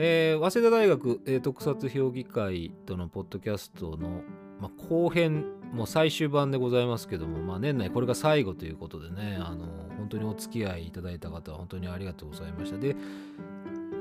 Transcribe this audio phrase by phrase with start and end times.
[0.00, 4.22] えー早稲田大学、えー特撮評議会とのポッドキャストの、
[4.60, 9.66] まあ、後編もう最終版でございますけども、まあ、年内これが最後ということでねあの
[9.98, 12.78] 本当にお付き合いいただいた方は本当にありがとうございました。
[12.78, 12.94] で、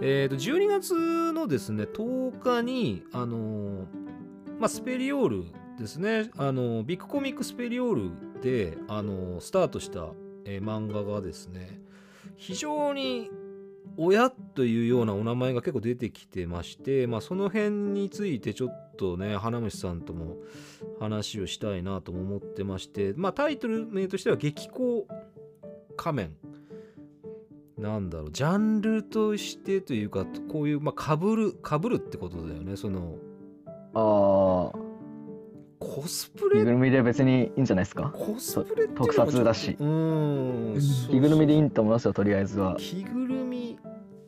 [0.03, 3.87] えー、と12月のですね10日にあの
[4.59, 5.45] まあ、スペリオール
[5.79, 10.09] ですねあのビッグコミックスペリオールであのスタートした、
[10.45, 11.81] えー漫画がですね
[12.35, 13.31] 非常に
[13.97, 20.37] 親というようなお名前が結構出てきてまして、まあ、その辺についてちょっとね花虫さんとも
[20.99, 25.07] 話をしたいなとも思ってまして、まあ、タイトル名としては「激高
[25.95, 26.35] 仮面」
[27.77, 33.17] なんだろうジャンルとしてというかこういう、まあ、かぶるかぶるってことだよねその。
[33.93, 34.79] ああ、
[35.79, 36.61] コスプレ？
[36.61, 38.11] 着ぐるみで別にいいんじゃないですか？
[38.13, 39.75] コスプレ特撮だし。
[39.79, 40.79] うーん。
[41.09, 42.75] 着ぐるみでいいと思いますよ、とりあえずは。
[42.77, 43.46] 着ぐるみ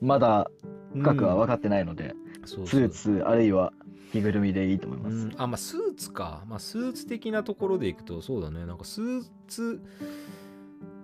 [0.01, 0.49] まだ
[0.93, 3.73] 深くは分かってないので、うそうーツあるいは
[4.11, 5.15] 着ぐるみでいいと思います。
[5.15, 8.65] うん、あまあスーツか、まあ、スーツ的なところでいくとそうだね。
[8.65, 9.81] なんかスーツ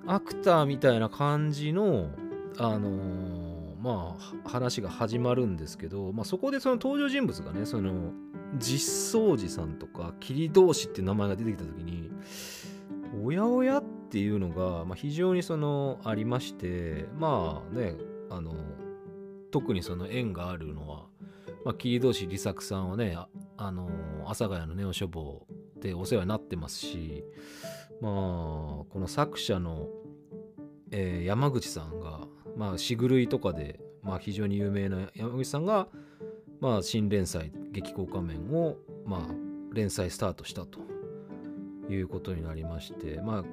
[0.08, 2.10] アクターみたいな感じの
[2.58, 8.14] あのーまあは話が始まるんですけど、まあ、そこでその登場人物がねその
[8.58, 12.10] 実相寺さんとか桐同士って名前が出てきた時に
[13.24, 17.96] おやおやっていうのが、まあ、非常にそのありましてまあね
[18.32, 18.56] あの
[19.56, 21.06] 特にその縁があるのは
[21.64, 25.48] まあ、桐同士利作さんはね、あ、あのー阿佐ヶ谷のネオ書房
[25.82, 27.24] でお世話になってますし、
[28.02, 29.88] まあ、この作者の、
[30.92, 35.88] えー山口さんが、まあ、しぐるいとかで、まあ、非常に有名な山口さんが、
[36.60, 39.36] まあ、新連載「激高仮面を」まあ、
[39.74, 40.80] 連載スタートしたと
[41.90, 43.46] いうことになりまして、まあ、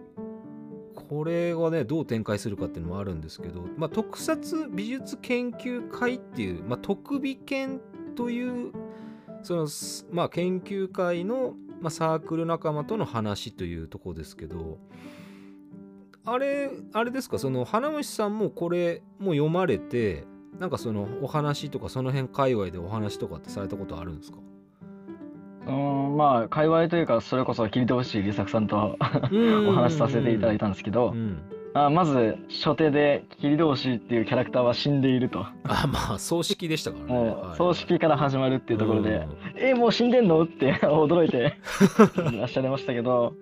[1.13, 7.83] これがねどう展開するかっていうのもあるんですけど、まあ、特撮美術研究会っていう、まあ、特美研
[8.17, 8.73] という
[9.43, 9.69] その、
[10.11, 14.79] まあ、研究会の、まあ、サークル仲間との話というとこですけど
[16.25, 17.39] あれあれですか？
[17.39, 20.25] その花虫さんもこれも読まれて
[20.59, 24.39] なんかそのお話とかその辺界隈でお話とかってされたことあるんですか？
[25.67, 31.39] うーん、まあ、界隈というか、それこそ切り通し利作さんとお話しさせていただいたんですけどう、ん。
[31.75, 35.47] あまず初手で切り通しっていうキャラクターは死んでいると。
[35.65, 37.37] あまあ葬式でしたからね。
[37.57, 39.29] 葬式から始まるっていうところで、うん。
[39.57, 40.43] え、もう死んでんの？
[40.43, 41.57] って 驚いて
[42.35, 43.33] いらっしゃいましたけど、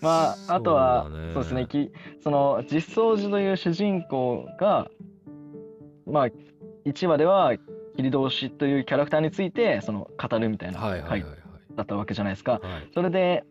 [0.00, 1.32] まあ、あとはそうだね。
[1.34, 1.66] そうですね。
[1.66, 1.90] き
[2.20, 4.88] その実相寺という主人公が
[6.06, 6.26] まあ
[6.84, 7.52] 1話では
[7.96, 11.38] 切通しというキャラクターについてその語るみたいな回はいはいはいはい。
[11.76, 12.52] だったわけじゃないですか。
[12.52, 12.62] はい。
[12.94, 13.44] それで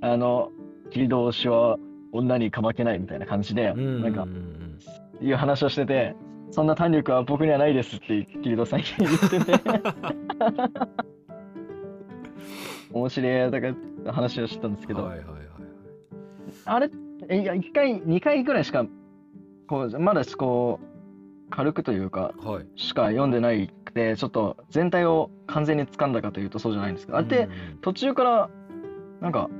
[0.00, 0.50] あの
[0.90, 1.76] 切通しは
[2.12, 4.26] 女にかまけないみたいな感じで、うんなんか
[5.22, 6.14] いう話をしてて。
[6.52, 9.52] そんな胆力は僕にはないですって切通さんに言ってて。
[12.92, 13.68] 面白いだか
[14.04, 15.44] ら話をしてたんですけど、はいはいはいはい。
[16.64, 16.90] あれ、
[17.28, 18.84] えいや、1回、2回ぐらいしか、
[19.68, 20.86] こう、まだこう、
[21.50, 22.66] 軽くというか、はい。
[22.74, 27.78] しか読んでないくて、ちょっと全体を完全に掴んだかというとそうじゃないんですけど、あれってうん。
[27.82, 28.50] 途中から、
[29.20, 29.50] なんか、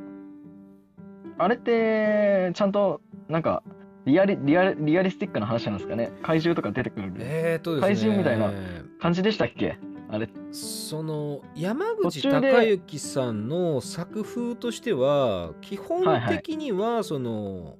[1.38, 3.62] あれって、ちゃんと、なんか、
[4.06, 6.10] リアリ、リアリ、リアリスティックな話なんですかね。
[6.22, 7.12] 怪獣とか出てくる。
[7.18, 7.80] えーとね。
[7.82, 8.50] 怪獣みたいな
[8.98, 9.78] 感じでしたっけ？
[10.08, 10.28] あれ。
[10.52, 17.76] その山口孝之さんの作風としては基本的にはその、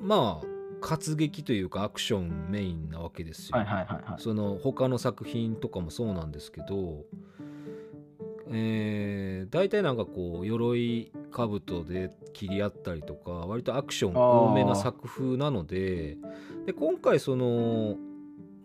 [0.00, 0.46] まあ
[0.80, 3.58] 活劇というかアクションメインなわけですよ。
[3.58, 4.22] はいはいはいはい。
[4.22, 7.04] その他の作品とかもそうなんですけど、
[8.52, 16.16] えー、大体なんかこう鎧兜で切り合ったりとか割とアクション多めな作風なので
[16.66, 17.96] で今回その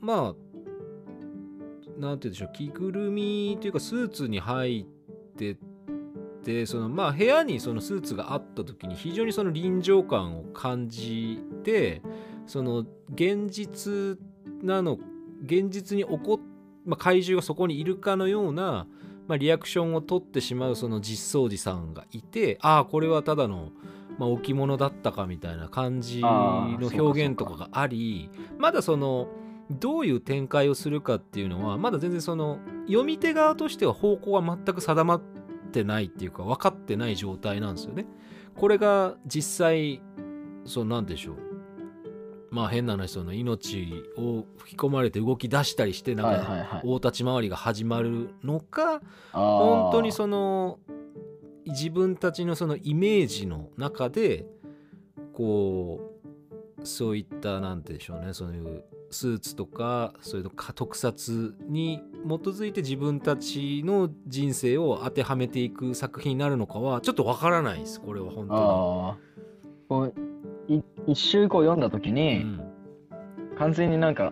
[0.01, 4.85] まあなんて言うんでしょう着ぐるみというかスーツに入っ
[5.37, 5.57] てっ
[6.45, 12.01] てそのまあ部屋にそのスーツがあった時に非常にその臨場感を感じて
[12.45, 14.19] その現実
[14.61, 14.99] なの
[15.43, 16.39] 現実に起こっ、
[16.85, 18.87] まあ、怪獣がそこにいるかのような、
[19.27, 23.71] まあ、リアクションを取ってしまうその実相寺さんがいてああこれはただの、
[24.19, 28.29] まあ、置物だったかみたいな感じの表現とかがあり
[28.59, 29.27] まだその
[29.71, 35.21] どういう展開をするかっていうのはまだ全然その読み手側としては方向は全く定まっ
[35.75, 38.05] てないっていうか分かってない状態なんですよね。
[38.55, 40.01] これが実際
[40.65, 41.35] そうなんでしょう
[42.49, 46.81] まあ変な話その命を吹き込まれて動き出したりしてなんか。
[46.85, 49.01] 大立ち回りが始まるのか
[49.33, 50.79] 本当にその
[51.65, 54.45] 自分たちのそのイメージの中で
[55.33, 56.14] こう
[56.85, 69.17] そういったなんてでしょうねそういうスーツとかそういう特撮に基づいて自分たちの人生を当てはめていく作品になるのかはちょっとわからないですこれは本当ああ。
[69.87, 70.13] こう
[70.67, 72.39] い一周こう読んだ時に。
[72.39, 72.75] に、うん
[73.57, 74.31] 完全になんか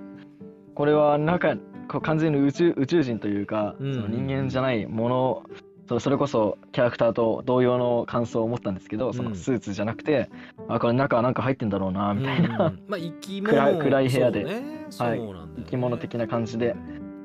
[0.76, 1.58] これは中
[1.88, 5.44] 完全に宇宙宇宙人というか、うんその人間じゃないもの
[5.88, 10.30] そそれこそキャラクターと同様の感想を持ったんですけど、そのスーツじゃなくて
[10.70, 12.84] あこれ中なんか入ってんだろうなみたいな、うん。
[12.88, 13.54] まあ生き物。
[13.54, 14.44] 暗い暗い部屋で。
[14.44, 15.54] ね、そうなんだよね。
[15.58, 16.76] 生き物的な感じで。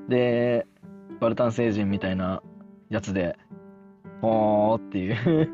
[0.09, 0.67] で
[1.21, 2.43] バルタン星人みたいな
[2.89, 3.37] やつで
[4.21, 5.51] ほーっていう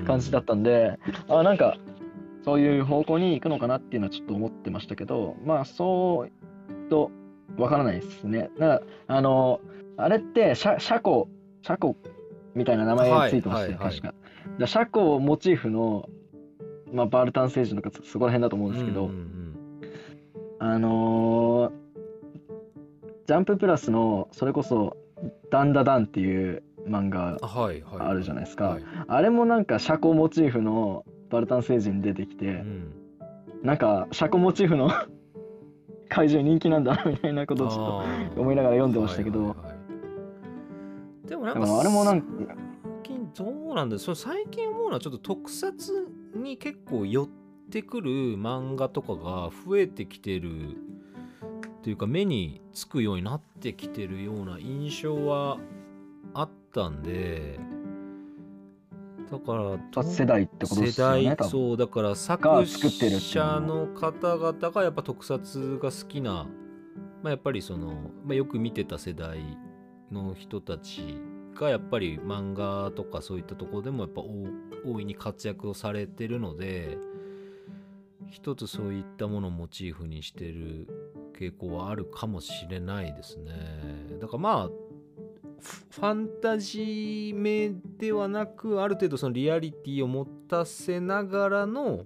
[0.00, 0.04] うん。
[0.04, 0.98] 感じだったんで、
[1.28, 1.76] あなんか
[2.44, 7.10] そういう方向に行くのかなっていうのはちょっと思ってましたけどまあそうと
[7.56, 8.50] わからないですね。
[8.58, 9.60] だからあの
[9.96, 11.28] あれって車車庫
[11.62, 11.96] 車庫
[12.54, 14.00] みたいな名前ついてましはいはいはい。
[14.00, 14.14] 確か。
[14.66, 16.08] 車庫をモチーフの、
[16.92, 19.38] まあ、バルタン星人とかそこら辺だと思うんですけど、うんうん
[20.60, 21.88] あのー
[23.28, 24.96] ジャンププラスのそれこそ
[25.52, 28.08] 「ダンダダン」っていう漫画うんはいはい。
[28.08, 28.70] あるじゃないですか。
[28.70, 28.82] はい。
[29.06, 32.92] あれもなんか車庫モチーフのバルタン星人出てきて、うん。
[33.62, 34.90] なんか車庫モチーフの
[36.08, 39.77] 怪獣人気なんだなみたいなことをちょっと思いながら読んでましたけど、はいはいはい
[41.28, 42.26] でもなんかあれもなんか
[43.04, 47.28] 最近どうなんだその最近思うのはちょっと特撮に結構寄っ
[47.70, 50.76] てくる漫画とかが増えてきてる
[51.78, 55.58] っていうか目につくようになってきてるような印象は
[56.34, 57.58] あったんで
[59.30, 66.46] だから世代ってことですよねそうだから作者の方々がやっぱ特撮が好きな、
[67.22, 67.92] まあ、やっぱりその、
[68.24, 69.38] まあ、よく見てた世代
[70.12, 71.18] の人たち
[71.54, 74.22] がやっぱり漫画とかそういったところでもやっぱ
[74.84, 76.98] 大いに活躍をされてるので
[78.30, 80.86] 一つそういったものをモチーフにしてる
[81.38, 83.52] 傾向はあるかもしれないですね。
[84.20, 84.70] だからまあ
[85.90, 92.04] ファンタジー目ではなくある程度そのリアリティを持たせながらの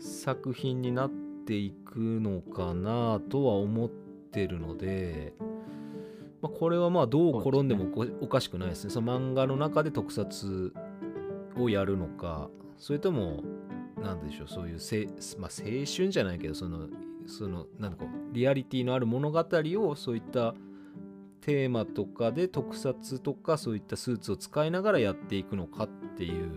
[0.00, 1.10] 作品になっ
[1.46, 5.34] ていくのかなとは思ってるので、
[6.42, 7.86] まあ、これはまあどう転んでも
[8.20, 8.90] おおかしくないですね。
[8.90, 10.74] その漫画の中で特撮
[11.56, 13.44] をやるのかそれとも
[14.02, 15.06] なんでしょうそういうせ、
[15.38, 16.88] まあ、青春じゃないけどその
[17.26, 20.54] そのなんかリアリティのある物語をそういった
[21.40, 26.50] テーマとかで特撮とかそういったスーツを使いながらやっていくのかっていう、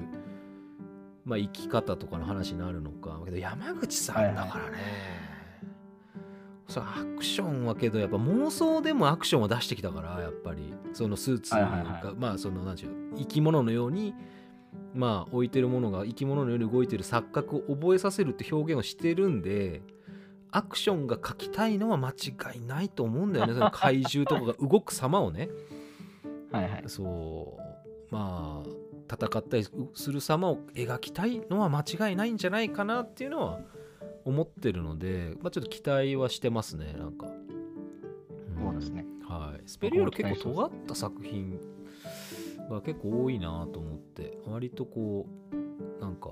[1.25, 3.19] まあ、生き方とかの話になるのか。
[3.25, 4.77] けど山口さんだからね、
[6.67, 10.73] そうアクションはけどやっぱ妄想でもアクションを出してきたからやっぱり。
[10.93, 12.05] そのスーツが、はいはい。
[12.05, 14.15] はまあその何でしょう生き物のように
[14.93, 19.81] まあ置いてるものが生き物のように動いてる錯覚を覚えさせるって表現をしてるんで
[20.51, 23.53] アクションが描きたいのは間違いないと思うんだよね。
[23.55, 25.49] その怪獣とかが動く様をね。
[26.51, 26.83] はいはい。
[26.87, 27.61] そう。
[28.09, 28.69] まあ
[29.13, 33.59] 戦ったりする様を描きたいのは間違いないんじゃないかなっていうのは
[34.25, 37.29] 思ってるので、まあ、ちょっと期待はしてますねなんか、ん。
[38.59, 39.05] そうですね。
[39.27, 39.61] はい。
[39.65, 41.59] スペリオール結構尖った作品
[42.69, 46.31] が結構多いなと思って割とこうなんか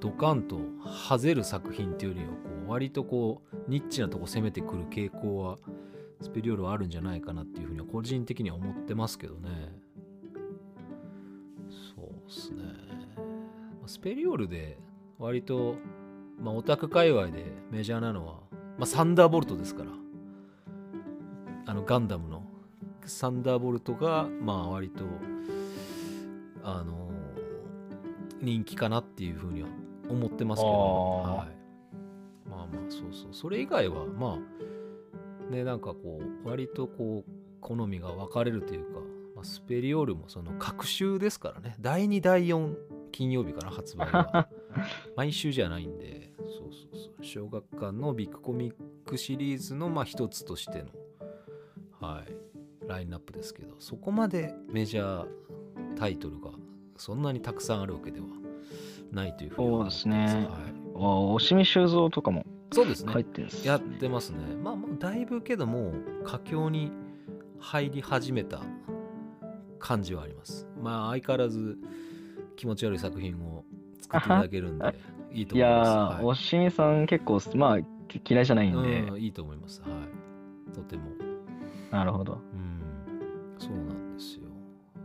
[0.00, 2.36] ドカンとはぜる作品っていうよりはこ
[2.66, 5.58] う割とこうニッチなとこ攻めてくる傾向は
[6.20, 9.48] スペリオールはあるんじゃないかなっていうふうには個人的には思ってますけどね。
[11.94, 12.62] そうですね。
[13.16, 14.78] まあスペリオールで
[15.18, 15.76] 割と、
[16.38, 18.34] まあ、オタク界隈でメジャーなのは、
[18.78, 19.90] まあ、サンダーボルトですから。
[21.68, 22.44] あのガンダムの。
[23.04, 25.04] サンダーボルトがまあ割と
[26.62, 27.10] あの
[28.40, 29.68] 人気かなっていうふうには
[30.08, 31.48] 思ってますけど、は
[32.46, 33.28] い、まあまあそうそう。
[33.32, 34.38] それ以外はま
[35.50, 39.00] あねなんかこう割とこう好みが分かれるというか、
[39.36, 41.76] まあ、スペリオールもその隔週ですからね。
[41.80, 42.74] 第2第4
[43.12, 44.48] 金曜日かな発売が
[45.16, 47.24] 毎週じゃないんでそうそうそう。
[47.24, 50.88] 小学館のビッグコミックシリーズのまあ一つとしての
[52.00, 55.26] はいラインナップですけどそこまでメジャー
[55.96, 56.50] タイトルが
[56.96, 58.26] そんなにたくさんあるわけでは
[59.12, 60.02] ないというふうには思ってます。
[60.02, 60.36] そうですね。
[60.36, 60.46] はい、
[60.96, 60.98] あ
[61.34, 63.12] 押見修造とかもそうですね。
[63.12, 64.38] 入ってす、やってますね。
[64.62, 65.92] まあもうだいぶけども
[66.24, 66.90] 佳境に
[67.58, 68.60] 入り始めた
[69.78, 70.66] 感じはあります。
[70.80, 71.78] まあ相変わらず
[72.56, 73.64] 気持ち悪い作品を
[74.10, 74.94] 作っていただけるんで
[75.32, 75.88] いいとい思います。
[75.90, 76.24] やー、はい。
[76.24, 79.82] 押見さん結構まあき嫌いじゃないんで、うん、いいと思います。
[79.82, 80.72] はい。
[80.72, 81.02] とても。
[81.90, 82.40] なるほど。
[82.52, 82.80] うん。
[83.58, 84.48] そうなんですよ。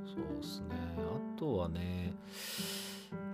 [0.05, 0.67] そうですね。
[0.97, 2.13] あとはね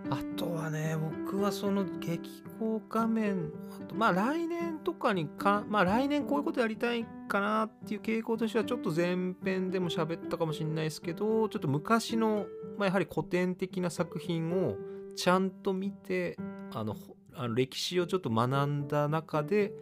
[0.09, 0.95] あとはね、
[1.25, 12.45] 僕はその激高画面、あとまあ来年とかにか、まあ来年こういうことやりたいかなっていう傾向としては、ちょっと前編でも喋ったかもしれないですけど、ちょっと昔の、
[12.77, 14.75] まあ、やはり古典的な作品を
[15.17, 16.37] ちゃんと見て、
[16.71, 19.73] あの、ほあの歴史をちょっと学んだ中で、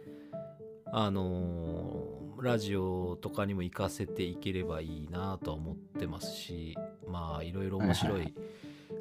[0.92, 6.76] あのーラジオとかにも活かせていければいいなとは思ってますし、
[7.08, 8.34] まあいろいろ面白い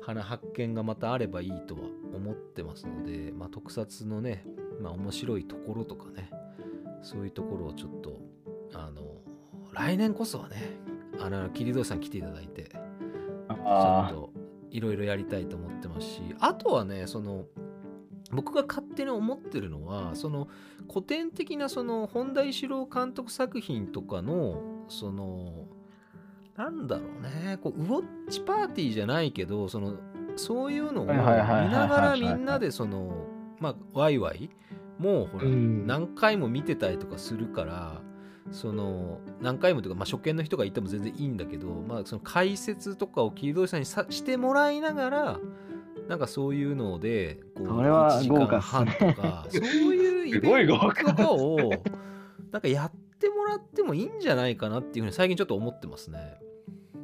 [0.01, 1.81] 花発見がまたあればいいとは
[2.13, 4.45] 思ってますので、まあ、特撮のね、
[4.81, 6.29] まあ、面白いところとかね
[7.01, 8.19] そういうところをちょっと
[8.73, 9.01] あの
[9.73, 10.55] 来年こそはね
[11.19, 14.31] あの桐戸さん来ていただいてちょあっと
[14.75, 17.45] いろいろやりたいと思ってますしあとはねその
[18.31, 20.47] 僕が勝手に思ってるのはその
[20.89, 25.65] 古典的なその本田一郎監督作品とかのその
[26.57, 29.95] なんだろうねこうウォッチパーティーじゃないけどその
[30.35, 31.23] そういうのを見な
[31.87, 33.27] がらみんなでその
[33.59, 34.49] まあワイワイ
[34.99, 35.87] もうほらうん。
[35.87, 38.01] 何回も見てたりとかするから
[38.51, 45.39] その何回もというか、まあ、初見の人がいても全然いいんだけど、まあ、その解説とかを桐戸さんにさしてもらいながら
[46.07, 51.57] なんかそういうのでこうそれは1時間半とかそういうイベントとかを
[52.51, 56.37] なんかやってもらってもいいんじゃないかなっていうふうに最近ちょっと思ってますね。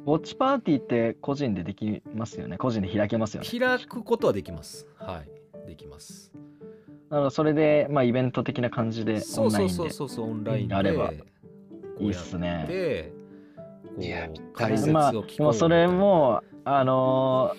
[0.04, 2.58] ウォッチパーティーって個人でできますよね。
[2.58, 3.48] 個人で開けますよね。
[3.48, 4.88] 開くことはできます。
[4.96, 5.22] は
[5.64, 6.32] い、できます。
[7.08, 9.74] なのでそれで、まあ、イベント的な感じで、そうそうオンラインで。
[9.74, 11.12] そうそうそう、オンラインでやれば
[12.02, 12.66] こういいっすね。
[12.68, 13.12] で、
[13.96, 17.54] こいや解説をまあ、聞こそれも、あの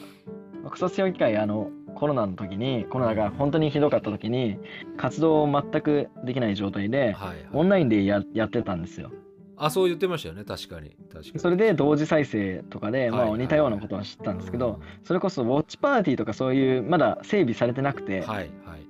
[0.66, 4.58] ー、クソ強い機会、あの、コロナの時に、コロナが本当にひどかった時に、
[4.98, 9.12] 活動を全くできない状態で、はいはい、オンラインでややってたんですよ。
[9.56, 10.96] あ、そう言ってましたよね、確かに。
[11.12, 11.40] 確かに。
[11.40, 13.40] それで同時再生とかで、まあ、はいはい。
[13.40, 18.83] 似たようなことは知ったんですけど、うそれこそウォッチパーティーとかそういう、まだ整備されてなくて、んはいはい。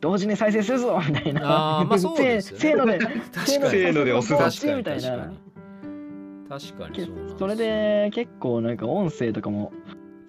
[0.00, 1.80] 同時に再生するぞみたいな。
[1.80, 3.46] あーまあそうですよねせーので、確かに。
[3.70, 5.38] せーので押すぞ確かにみたいな確かに。
[6.48, 9.72] 確かにそうなんですよそれで結構なんか音声とかも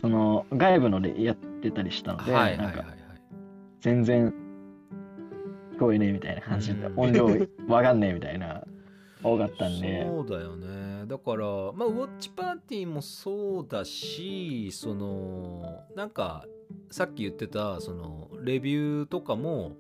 [0.02, 2.94] その外部のでやってたりしたので、はいはいはいはいなんか。
[3.82, 4.34] 全然
[5.76, 7.26] 聞こえねえみたいな感じで、うん音量
[7.68, 8.62] わかんねえみたいな
[9.24, 15.64] 多かったんでそうだよねだからまあウォッチパーティーもそうだしその
[15.96, 16.46] なんか
[16.92, 19.76] さっき言ってたそのレビューとかも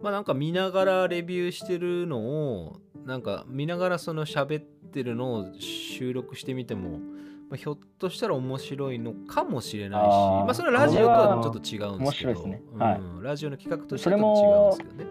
[0.00, 6.98] まあなんか見ながらレビューしてるのをなんか見ながらその喋ってるのを収録してみても、
[7.48, 12.62] まあ、ひょっとしたら面白いのかもしれないしまあそれはラジオとはちょっと違うんですけど面白いですね。
[12.78, 13.00] はい。
[13.00, 15.10] うん、ラジオの企画としてはちょっと違うんですけど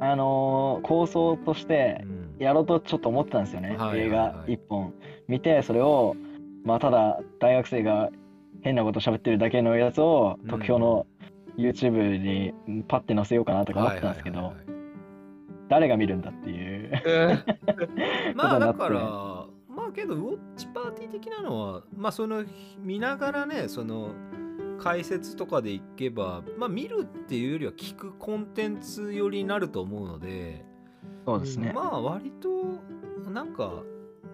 [0.00, 2.22] あのー構想としてうん。
[2.38, 4.00] やろうとちょっと思ってたんですよね、はいはいはい。
[4.00, 4.92] 映画一本
[5.28, 6.16] 見てそれを
[6.64, 8.10] まあただ大学生が
[8.62, 10.48] 変なこと喋ってるだけのやつをうん。
[10.48, 11.06] 得票の
[11.56, 12.54] YouTube に
[12.88, 14.54] パッて載せようかなとか思ってたんですけど
[15.68, 16.90] 誰が見るんだっていう。
[18.34, 19.00] まあだから
[19.68, 22.44] まあけどウォッチパーティー的なのはまあその
[22.78, 24.10] 見ながらねその
[24.78, 30.64] 解説とかでいけばまあ見るっていうよりは聞くコンテンツ寄りになると思うので
[31.24, 33.84] そうですね、まあ割となんか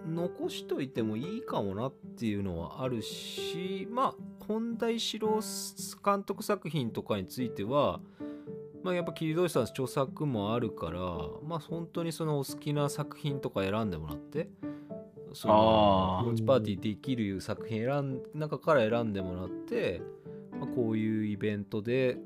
[0.09, 5.41] 残しといてもいいかもなっていうのはあるしまあ本田一郎
[6.05, 8.00] 監督作品とかについては
[8.83, 11.00] まあやっぱ桐戸さん著作もあるから
[11.47, 14.49] まあ本当にそのお好きな作品とか選んでもらって
[15.33, 16.35] そのあー。
[16.35, 20.00] チパーティーできる作品選ん中から選んでもらって、
[20.59, 22.17] まあ、こういうイベントで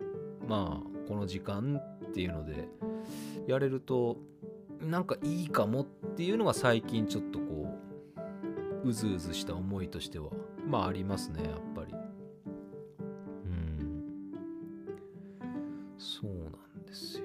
[0.47, 2.69] まあこの時間っていうので
[3.47, 4.19] やれると
[4.81, 5.85] なんかいいかもっ
[6.17, 7.72] ていうのが最近ちょっとこ
[8.85, 10.31] ううずうずした思いとしては
[10.67, 11.95] まあありますねやっぱり。
[13.47, 14.05] うん。
[15.99, 17.25] そうなんですよ。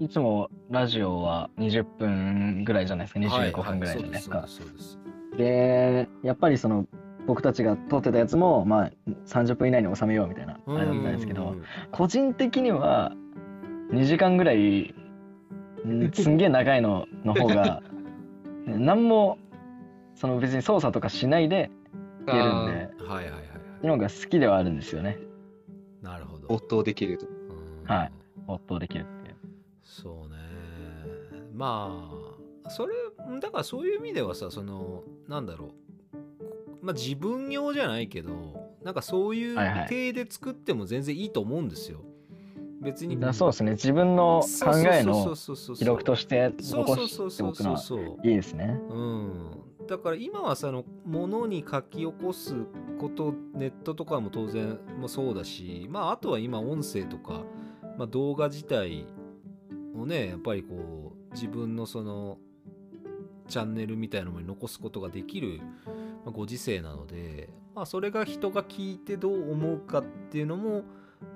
[0.00, 4.44] いつもラジオは20分ぐらいじゃないですか、はい25分ぐらいじゃないですか。
[4.48, 5.04] そうですそうです
[5.36, 6.86] でやっぱりその
[7.26, 8.90] 僕たちが撮ってたやつも、まあ、
[9.26, 11.56] 30分以内に収めようみたいな、あれだったんですけど
[11.90, 13.12] 個人的には
[13.92, 14.94] 2時間ぐらい、
[15.86, 17.82] んすんげえ長いのの方が、
[18.66, 19.38] 何も、
[20.14, 21.70] その別に操作とかしないで
[22.26, 23.44] 聞けるんで、はいはいはいはい。
[23.80, 25.18] その方が好きではあるんですよね。
[26.02, 26.48] なるほど。
[26.48, 27.26] 没頭できると。
[27.26, 27.84] うん。
[27.86, 28.12] はい。
[28.46, 29.36] 没頭できるっていう。
[29.82, 30.36] そうね。
[31.54, 32.10] ま
[32.64, 32.94] あそれ
[33.40, 35.66] だからそういう意味ではさそのなんだろ
[36.12, 36.84] う。
[36.84, 39.88] まあ自分用じゃないけどなんかそういうはいはい。
[39.88, 42.00] 体で作っても全然いいと思うんですよ。
[42.80, 43.16] 別に。
[43.16, 45.34] だからそうですね、自分の考えの
[45.76, 48.78] 記録とししてそう残そうしておくのはそうそういいですね。
[48.90, 52.54] うん、だから今はそのものに書き起こす
[52.98, 57.44] ことネットとかも当然もそうだしまああとは今音声とか、
[57.98, 59.06] まあ、動画自体
[59.94, 62.38] をねやっぱりこう自分のその
[63.48, 65.60] チャンネルみたいなのに残すことができる
[66.24, 70.82] ご時世なので、まあ、それが人が聞いてどう思うかっていうのも、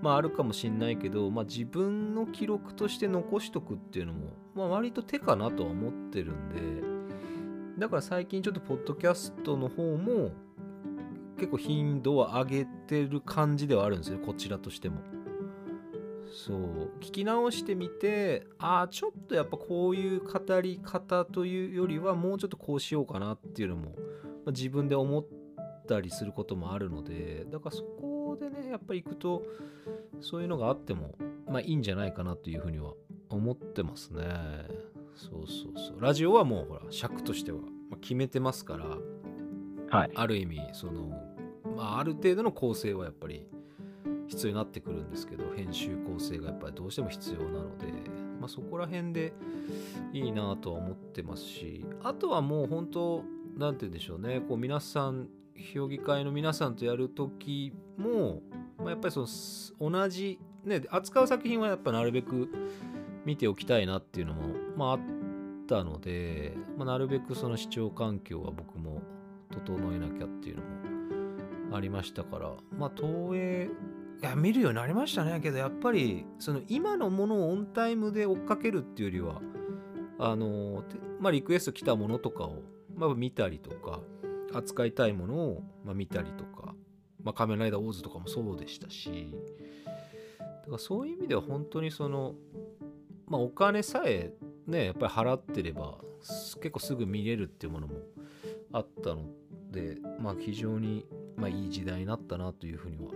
[0.00, 6.97] まあ、あるかもしんないけど、まあ、自分の記録として残しとくっていうのも、まあ、割と手かなとは思ってるんで
[7.78, 10.32] だから最近ちょっとポッドキャストの方も
[11.36, 15.00] 結構頻度を上げてる感じではあるんですよこちらとしても。
[16.30, 23.94] そう聞き直してみてああちょっとやっぱこういう語り方というよりはもうちょっとこうしようかなっていうのも、
[24.44, 25.26] ま自分で思っ
[25.86, 29.42] たりすることもあるのでだからそこでねやっぱり行くと
[30.20, 31.14] そういうのがあっても
[31.46, 32.92] まあいいんじゃないかなというふうには
[33.30, 34.22] 思ってますね
[35.18, 37.58] そうそうそうラジオはもうほら尺としては
[37.90, 38.86] まあ決めてますから
[39.90, 40.10] はい。
[40.14, 41.10] ある意味その
[41.76, 43.44] まあある程度の構成はやっぱり
[44.28, 47.86] 必要になってくるんですけど編集構成がやっぱりどうしても必要なので、
[48.38, 49.32] まあ、そこら辺で
[50.12, 53.24] いいなとは思ってますしあとはもう本当
[53.56, 55.28] なんて言うんでしょうねこう皆さん
[55.74, 58.42] 評議会の皆さんとやる時も、
[58.78, 62.48] まあ、やっぱりそのす同じね扱う作品はやっぱなるべく
[63.24, 65.00] 見ておきたいなっていうのも、まあ、あっ
[65.68, 69.02] たので、まあ、なるべくその視聴環境は僕も
[69.50, 73.70] 整えなきゃっていうのもありましたからまあ東映
[74.20, 75.38] いや見るようになりましたね。
[75.40, 79.40] けどやっぱりその今のものをオンタイムで追っかけるっていうよりは
[80.18, 80.82] あの
[81.20, 82.62] まあリクエスト来たものとかを、
[82.96, 84.00] まあ、見たりとか
[84.52, 86.74] 扱いたいものを、まあ、見たりとか、
[87.22, 89.32] まあ、仮面ライダーオーズとかもそうでしたし
[90.38, 92.34] だからそういう意味では本当にその
[93.28, 94.32] まあお金さえ
[94.66, 97.94] ねやっぱり払ってればす結構すぐ見れるっていうものも
[98.72, 99.24] あったの
[99.70, 101.06] でまあ非常に、
[101.36, 103.12] まあ、いい時代になったなというふうには、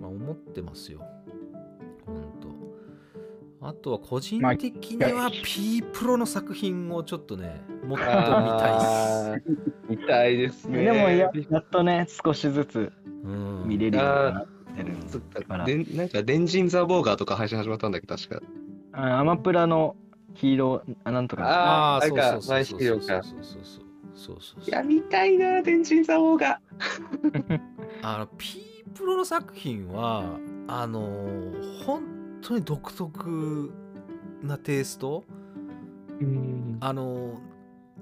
[0.00, 1.02] まあ、思ってますよ
[2.06, 2.32] 本
[3.60, 10.84] 当あとは個人的には P プロの作品をちょっとねもっと見たいっあー見たいですね。
[10.84, 12.92] でもややっとね、少しずつす、
[13.24, 15.64] うん、見れるようになってるそっかから。
[15.64, 18.40] でなんか、デンジン・ザ・ボーガーとか配信始まったんだっけ、確か。
[18.92, 19.96] あアマプラの
[20.34, 21.44] ヒーロー、あなんとか。
[21.44, 23.82] あああーなんかそうそうそうマイヒーローかそうそうそうそう
[24.14, 26.60] そうそういや、見たいな、デンジン・ザ・ボーガ
[28.02, 28.58] あの P
[28.94, 32.02] プロの作品はあのー本
[32.42, 33.72] 当に独特
[34.42, 36.24] なテイストー。
[36.24, 36.76] うん。
[36.80, 37.52] あのー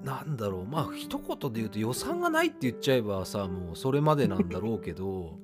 [0.03, 5.37] なんだろうまあ一言で言うと予算がないって言っちゃえばさもうそれまでなんだろうけど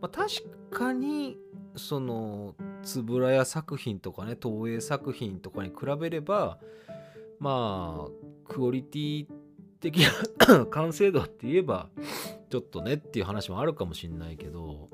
[0.00, 1.36] まあ確かに
[1.76, 6.58] その円谷作品とかね東映作品とかに比べれば
[7.38, 9.26] まあクオリティ
[9.80, 10.00] 的
[10.48, 11.88] な完成度って言えば
[12.50, 14.88] ちょっとねっていう話もあるかもしんないけど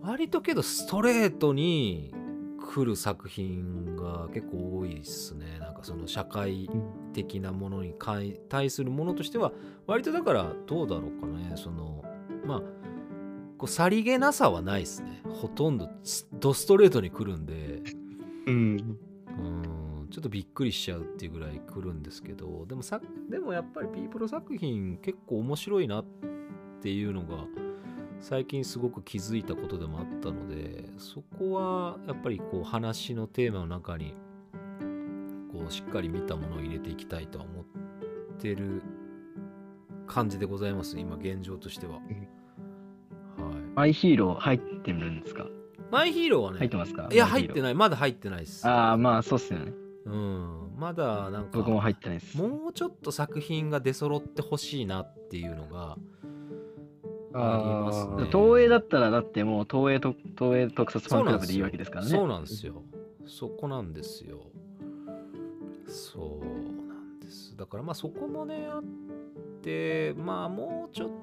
[0.00, 2.12] 割とけどストレートに
[2.60, 6.68] 来る作品が結構多いですねなんかその社会
[7.12, 9.52] 的なものに対対するものとしては
[9.86, 12.04] 割とだからどうだろうかねその
[12.44, 12.83] まあ
[13.64, 15.22] こうさりげなさはないですね。
[15.40, 17.80] ほとんどスドストレートに来るんで。
[18.46, 18.98] うん。
[19.38, 19.42] う
[20.04, 20.08] ん。
[20.10, 22.66] ちょっとびっくりしちゃうっていうぐらい来るんですけど。
[22.66, 23.00] でもさ
[23.30, 26.04] でもやっぱり P プロ作品結構面白いなっ
[26.82, 27.46] ていうのが
[28.20, 34.14] 最近すごく気づいたことでもあったのでそこはやっぱりこう話のテーマの中に
[35.50, 37.64] こうしっかり見たものを入れていきたいとは思っ
[38.38, 38.82] てる
[40.06, 42.43] 感じでございます今現状としては、はい
[43.74, 45.46] マイヒーロー入ってるんですか？
[45.90, 47.08] マイヒーローはね入ってますか？
[47.12, 47.62] いや入ってい。
[47.62, 47.74] ない。
[47.74, 48.66] まだ入ってないです。
[48.66, 49.72] ああ、まあそうっすよね。
[50.06, 50.72] うん。
[50.76, 52.36] まだなんか僕も入ってないです。
[52.36, 55.96] もうちょっと作品が出揃ってほしいなっていうのが
[57.32, 58.28] ありますね。
[58.30, 62.10] 東映だったら、だってもう東映と東映特撮ファンクラブでいいわけですからね。
[62.10, 62.82] そうなんですよ。
[63.26, 64.40] そこなんですよ。
[65.86, 66.44] そう
[66.88, 67.56] なんです。
[67.56, 68.82] だからまあそこもねあっ
[69.62, 71.14] てまあもうちょっと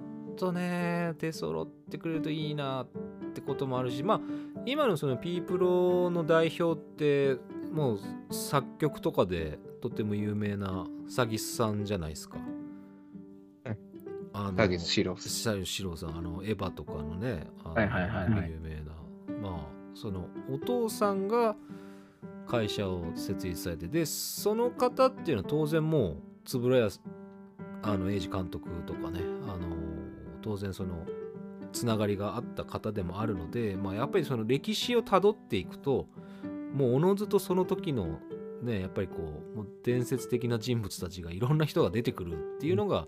[0.51, 2.87] ね出揃ってくれるといいなっ
[3.33, 4.21] てこともあるしまあ
[4.65, 7.37] 今のその P プロの代表って
[7.71, 7.99] もう
[8.33, 12.37] 作曲とかでとても有名なサギスさんじゃないですか。
[13.65, 13.77] はい
[14.33, 18.49] あのターゲットシロシロシロさんあのエヴァとかのねあのはいはいはいはい。
[18.49, 18.91] 有名な。
[19.41, 21.55] まあそのお父さんが
[22.47, 26.17] 会社を設立されてでその方っていうのは当然もう
[26.53, 26.91] 円谷
[27.83, 29.75] あの英二監督とかねあの
[30.41, 31.05] 当然その
[31.71, 36.07] つながりがあった方でもあるので、まあ、やっぱりその歴史をたどっていくと
[36.73, 38.19] もうおのずとその時の
[38.61, 39.15] ねやっぱりこ
[39.53, 43.07] うもう伝説的な人物たちがいろんな人が出てくるっていうのが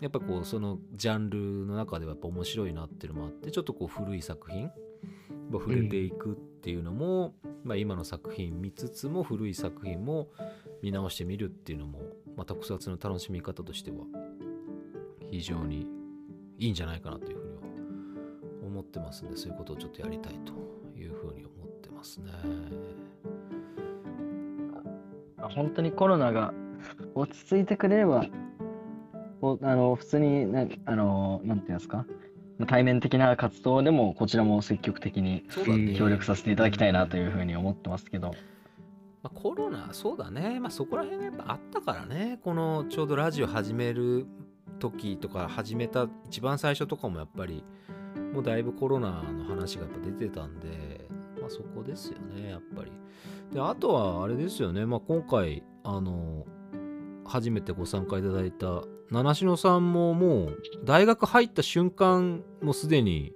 [0.00, 4.70] やっぱこうそのジャンルの中ではやっぱ面白いなっていうのもあってちょっとこう古い作品
[5.52, 10.28] 触れていくっていうのも、まあ、今の作品見つつも古い作品も
[10.82, 12.00] 見直してみるっていうのも、
[12.36, 13.98] まあ、特撮の楽しみ方としては
[15.30, 15.86] 非常に
[16.62, 17.62] いいんじゃないかなというふうには
[18.64, 20.52] 思ってますんでそういうことをちょっとやりたいと
[20.96, 22.30] いうふうに思ってますね。
[25.54, 26.54] 本当にコロナが
[27.14, 28.24] 落ち着いてくれれば、
[29.62, 32.06] あの普通にな、あの、なんていうんですか、
[32.68, 35.44] 対面的な活動でもこちらも積極的に
[35.98, 38.30] 協力させていただきたいなというふうに思ってますけど、
[39.24, 42.38] まあ、コロナそうだね、まあ、そこら辺がやっぱあったからね。
[42.44, 44.26] このちょうどラジオ始める
[44.82, 47.62] 時とか始めた一番最初とかもやっぱり
[48.32, 51.06] もうだいぶコロナの話がやっぱ出てたんで、
[51.40, 52.90] まあ、そこですよねやっぱり。
[53.52, 56.46] であとはあれですよね、まあ、今回あの
[57.24, 63.34] 初めてご参加いただいた七篠さんももう大学入った瞬間もうすでに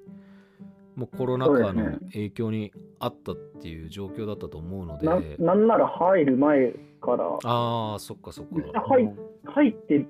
[0.97, 5.07] もうコロナ禍の影響にあったっていう状況だったと思うので、
[5.39, 8.81] ななんなら入る前から、ああ、そっかそっか。
[8.89, 10.07] 入入って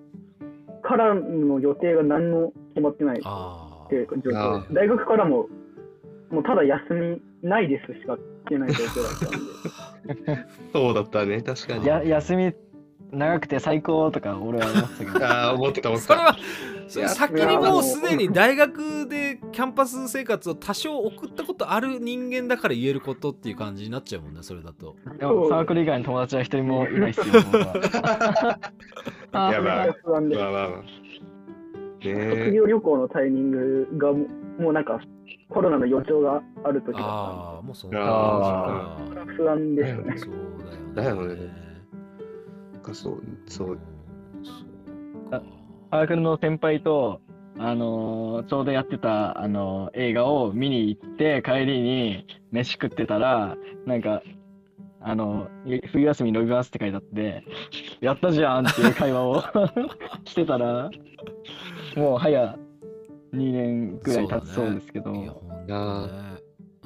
[0.87, 4.75] からの予定が何も決まってないっあていう状況です。
[4.75, 5.49] 大学からも、
[6.31, 8.19] もうただ休みないですしか聞
[8.49, 10.47] けない状況だったんで。
[10.73, 11.87] そうだったね、確かに。
[11.87, 12.55] や休み
[13.13, 16.01] 長くて最高とか俺は思ってたけど、ああ、思ってた、思あ。
[16.01, 16.15] ってた。
[16.15, 16.37] それは、
[16.89, 24.97] それ先にもうすでに大学でキャンパス生活を多少送ったことある人間だから言えることっていう感じになっちゃうもんね、それだと。
[25.19, 28.59] でもサークル以外に友達は一人もいないっすよ、僕は。
[29.33, 30.83] あやばい不安でまあまあまあ。
[32.03, 34.25] 卒ね業旅行のタイミングがも
[34.59, 35.01] うもうなんか
[35.49, 40.19] コロナの予兆がある時だっああ、もうそんなあ感じか不安ですよね。
[40.19, 40.31] そう
[40.95, 41.76] だだよね。
[42.87, 43.79] かそう、そう。
[45.91, 47.21] サークルの先輩と、
[47.59, 54.23] あのーちょうどやってた、あのー映画を見に行って、帰りに飯食ってたら、なんか、
[55.01, 57.45] あのー冬休み伸びますって書いてあって、
[58.01, 59.43] やったじゃんっていう会話を
[60.25, 60.91] してたら、
[61.97, 62.59] もう早
[63.35, 65.35] 2年ぐらい経ちそうですけど、いや。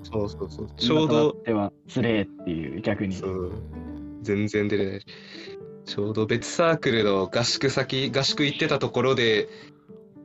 [0.03, 0.67] そうそうそう。
[0.67, 3.17] んちょうど、では、つれえっていう、逆に。
[4.23, 5.01] 全然出れない。
[5.91, 9.49] ちょうど別サークルの合宿先、合宿行ってたところで、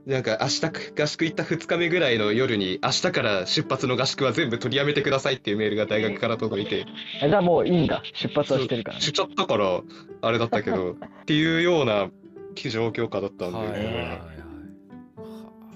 [0.05, 0.61] なんか明日
[1.01, 6.85] 合宿行った2日目ぐらいの夜に、明日から出発の合宿は全部取りやめてくださいっていうメールが大学から届いて、
[7.19, 8.03] えじゃあもういいんだ。
[8.13, 9.11] 出発はしてるから、ねし。
[9.11, 9.81] ちゃったから、
[10.21, 10.91] あれだったけど、
[11.23, 12.11] っていうような
[12.53, 14.21] 状況下だったんで。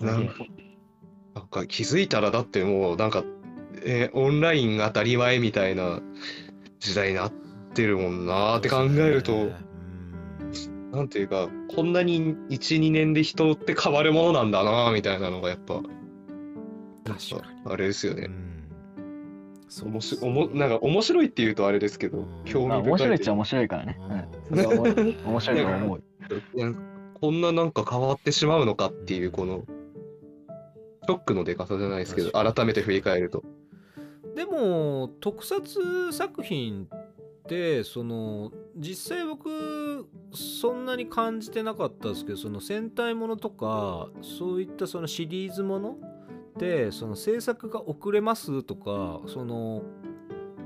[0.01, 3.23] なんか気づいたらだってもうなんか、
[3.83, 5.99] えーオンラインが当たり前みたいな
[6.79, 7.31] 時代になっ
[7.73, 9.68] てるもんなーって考えると、うん
[10.91, 15.81] なんていうか、こんなに1、2年で人って変わるものなんだなーみたいなのがやっぱ、
[17.05, 18.25] 確かあれですよね。
[18.27, 18.49] うん。
[19.67, 23.99] そう面白おもなんか面白いって言うとあれですけどうん、興まあ、味深い面白いっちゃ面白いからね。
[24.49, 25.17] ううん。
[25.25, 26.03] 面白いと思う。
[27.21, 29.65] こんななんか変わってしまうのかっていう、この、
[31.05, 33.43] ショックの出方じゃないですけど、改めて振り返ると。
[34.35, 39.49] でも特撮作品ってその実際僕
[40.33, 45.97] そんなに感じてなかったですけどその戦隊ものとかそういったそのシリーズもの
[46.57, 49.83] でその制作が遅れますとかその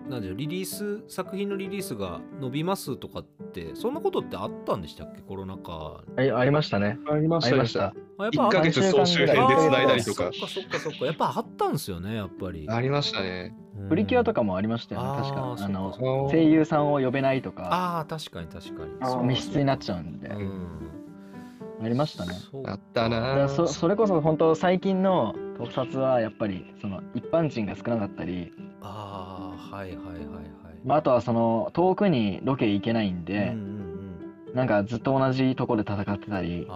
[0.09, 5.21] なんでしょうリリース作品のリリースが伸びますとかってそんなことってあったんでしたっけ？
[5.21, 6.97] コロナ禍あありましたね。
[7.09, 7.93] ありまありました。
[8.17, 10.31] あやっぱ1ヶ月総集編で繋いだりとか。
[10.33, 13.55] そっかそっかそっかやっぱあったんですよねやっぱりありましたね。
[13.89, 15.41] プリキュアとかかもありましたよね、確か。
[15.41, 18.85] ああのの声優さんを呼べないとか、ああ確かに確か
[19.21, 19.27] に。
[19.27, 20.67] 密室になっちゃうんで、うん。
[21.83, 22.33] ありましたね。
[22.65, 23.47] あったな。
[23.49, 30.23] そそれこそ本当最近の特撮はやっぱりその一般人が少なかったり、ああはいはいはいはい。
[30.83, 36.67] まあ、あとはその遠くにロケ行けないんうんでう、んなんかずっと同じところで戦ってたり。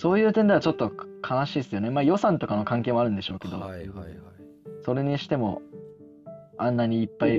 [0.00, 0.92] そういう点ではちょっと
[1.28, 1.90] 悲しいですよね。
[1.90, 4.16] まあ予算とかの関係もあるんでしょうけど、あはいはいはい。
[4.84, 5.60] それにしても
[6.58, 7.38] あんなにいっぱい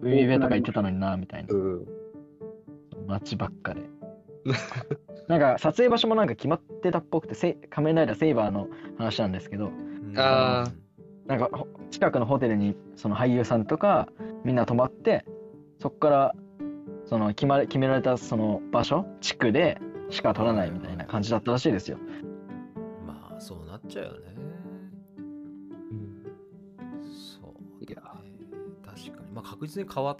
[0.00, 1.54] 海辺とか行ってたのになみたいな。
[1.54, 1.86] うん。
[3.06, 3.82] 街ばっかで。
[5.28, 9.68] なんか撮影場所もなんか決まってたっぽくてせ仮面ライダーセイバーの話なんですけど。
[9.68, 10.14] うん。
[10.16, 10.66] あ
[11.26, 14.08] なんかほ近くのホテルにその俳優さんとか
[14.44, 15.24] みんな泊まって
[15.78, 16.34] そこから
[17.06, 19.80] その決まれ決められたその場所地区で
[20.10, 21.98] しか撮らないみたいな感じだったらしいですよ。
[23.06, 24.33] まあそうなっちゃうよね
[29.34, 30.16] まあ確実に変わっ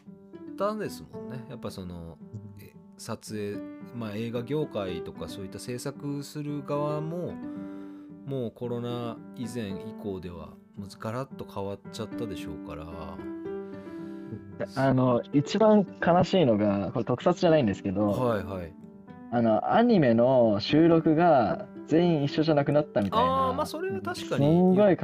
[0.56, 1.44] たんですもんね。
[1.48, 2.18] やっぱその
[2.60, 7.34] え撮影まあ、映画業界とかそういった制作する側も
[8.26, 12.86] もうコロナ以前以降ではむずガラッと変わっちゃったでしょうから。
[14.76, 18.72] あの、一番悲しいのが、これ特撮じゃないんですけど、はいはい。
[19.30, 24.96] あの、アニメの収録が全員一緒じゃなくなったみたいああまなあ、それは確かすにね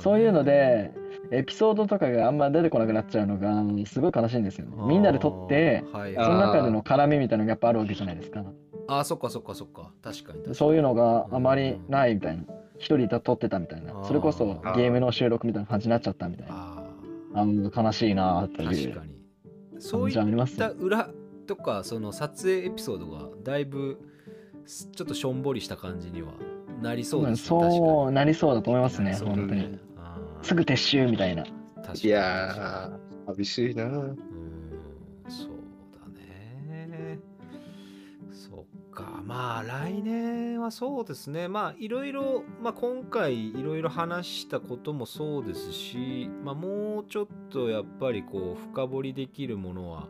[0.00, 0.92] そういうので、
[1.30, 4.72] エピソードとかがあんま出てこなくなっちゃうのが、すごい悲しいんですよね。
[4.86, 8.44] みんなで撮って、はいその中での絡みみたいなのがやっぱあるわけじゃないですか。
[8.88, 12.44] あーそっかそっかそっか確かに確かにそういうのがあまりないみたいな。
[12.78, 16.54] 一人で撮ってたみたいなそれこそゲームの収録みたいな感じになっちゃったみたいな。
[16.54, 16.82] あ
[17.34, 20.58] あの悲しいなとーいう確かにそう感いっじはありますね。
[20.58, 21.08] た裏
[21.46, 24.11] とかその撮影エピソードがだいぶす
[24.66, 26.32] ちょっとしょんぼりした感じには
[26.80, 29.78] なりそうですねそうなりそうだと思いますね、本当に。
[30.42, 31.44] すぐ撤収みたいな。
[31.44, 33.84] いやー、寂しいな。
[33.84, 34.18] うーん
[35.28, 35.50] そう
[35.92, 37.18] だね。
[38.32, 39.22] そっか。
[39.24, 41.48] まあ来年はそうですね。
[41.48, 50.08] まあいろいろ、まあ、今回いろいろ話したこともそうですし、まあ、もうちょっとやっぱりこう深掘りできるものは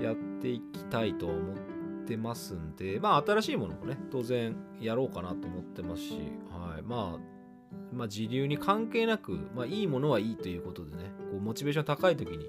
[0.00, 1.77] やっていきたいとは思って
[2.16, 6.12] ますんでまあ新しいものもね当然やろうかなと思ってますし、
[6.50, 12.46] はい、まあまあ時流に関係なく、まあ、いいものはいいということでねこうモチベーション高い時に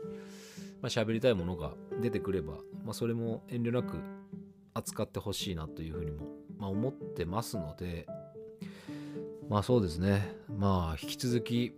[0.82, 2.54] まあ、喋りたいものが出てくれば、
[2.86, 3.98] まあ、それも遠慮なく
[4.74, 8.08] 扱ってほしいなというふうにも、まあ、思ってますので、
[9.50, 11.74] まあそうですね、まあ引き続き、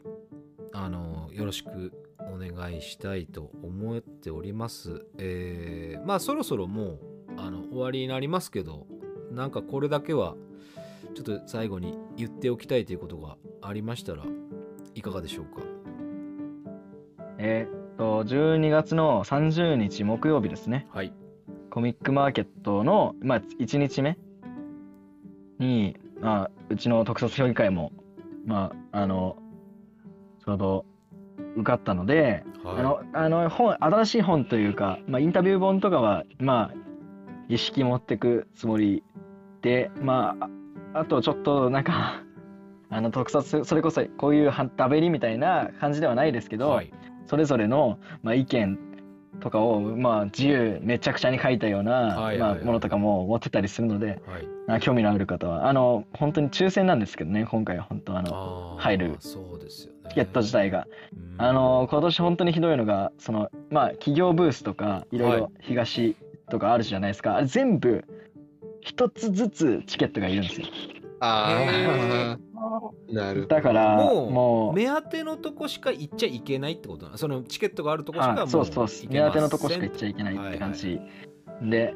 [0.74, 5.06] あの、よろしくお願いしたいと思っております。
[5.17, 7.00] えーまあそろそろもう、
[7.38, 8.88] あの、終わりになりますけど、
[9.32, 10.36] なんかこれだけは、
[11.15, 14.24] ちょっと最後に言っておきたいということがありましたら
[14.96, 15.62] いかがでしょうか？
[17.38, 20.88] えーっと、12月の30日木曜日ですね。
[20.91, 21.13] はい。
[21.70, 24.17] コミックマーケットの、まあ、1日目
[25.60, 27.91] に、まあ、うちの特撮評議会も、
[28.46, 29.38] まあ、あの、
[30.46, 30.86] ちょうど
[31.56, 36.81] 受かったので、あの、あの本、新しい本というか、まあ、インタビュー本とかは、まあ、
[37.49, 39.04] 意識持ってくつもり
[39.62, 40.45] で、まあ、
[40.93, 42.23] ああとちょっとなんか、
[42.89, 46.91] あの特撮、それこそこういうはダベリみたいな感じではないですけど、はい。
[47.25, 48.77] それぞれの、まあ、意見
[49.39, 54.47] とかを、まあ、自由めちゃくちゃに書いたような、まあ、ものとかも持ってたりするので、はい。
[54.67, 59.17] あ興味のある方はあの本当に抽選なんですけどね今回は本当あの入る。
[60.10, 61.41] チケット自体が、うん。
[61.41, 66.15] あの今年本当にひどいのがそのまあ企業ブースとかいろいろ東
[66.51, 68.05] とかあるじゃないですか、あれ全部
[68.81, 70.67] 一つずつチケットがいるんですよ。
[71.19, 72.37] ああ、
[73.11, 73.55] なるほど。
[73.55, 74.73] だからもうもう。
[74.73, 77.17] 目当てのとこしか行っちゃいけないってことなの？
[77.17, 78.87] そのチケットがあるとこしかもあそうそう。
[79.09, 80.99] 目当てのとこしか行っちゃいけないって感じ、
[81.63, 81.95] で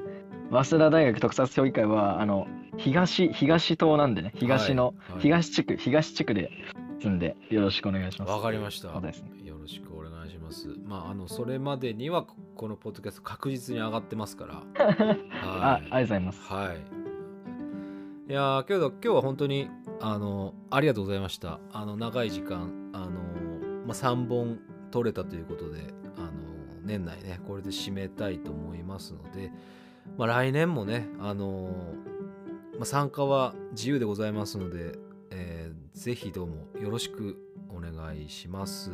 [0.51, 4.31] 早稲田大学特撮評議会はあの東東島なんでね。
[4.35, 5.21] 東の、はいはい。
[5.21, 6.51] 東地区東地区で
[7.01, 8.31] 住んでよろしくお願いします。
[8.31, 8.91] わかりました。
[8.91, 9.29] そうですね。
[9.43, 10.67] よろしくお願いします。
[10.85, 14.63] まあ、あの、それまでには、このポッドキャスト確実に上がってますから。
[15.43, 16.77] あはいありがとうございますはい。
[18.31, 19.69] いやーけど今日は本当に
[20.01, 21.59] あのありがとうございました。
[21.71, 23.11] あの長い時間あの、
[23.85, 24.59] まあ、3本
[24.91, 26.31] 取れたということであの
[26.83, 29.51] 年内ねこれで締めたいと思いますので、
[30.17, 31.69] まあ、来年もねあの、
[32.75, 34.97] まあ、参加は自由でございますので、
[35.31, 37.37] えーぜひどうもよろしく
[37.75, 38.91] お願いします。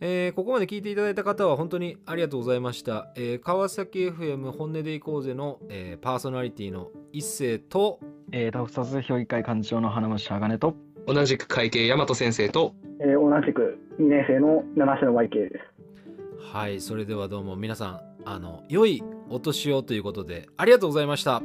[0.00, 3.12] えーここまで聞いていただいた方は本当にありがとうございました。
[3.16, 8.00] えー川崎 FM 本音でいこうぜの、えーパーソナリティの一星と
[8.32, 10.74] えー、特撮評議会幹事長の花虫鋼と
[11.06, 16.52] 同じく会計大和先生と、えー同じく2年生の七種の YK です。
[16.52, 21.42] はいそれではどうも皆さんあの良いお年をということでありがとうございました。